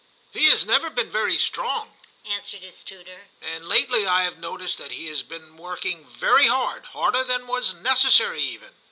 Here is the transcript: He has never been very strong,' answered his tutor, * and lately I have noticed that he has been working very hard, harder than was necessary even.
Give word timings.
He 0.31 0.45
has 0.45 0.65
never 0.65 0.89
been 0.89 1.11
very 1.11 1.37
strong,' 1.37 1.93
answered 2.25 2.61
his 2.63 2.83
tutor, 2.83 3.27
* 3.37 3.39
and 3.43 3.67
lately 3.67 4.07
I 4.07 4.23
have 4.23 4.39
noticed 4.39 4.79
that 4.79 4.91
he 4.93 5.05
has 5.09 5.21
been 5.21 5.57
working 5.57 6.07
very 6.07 6.47
hard, 6.47 6.85
harder 6.85 7.23
than 7.23 7.45
was 7.45 7.75
necessary 7.75 8.41
even. 8.41 8.71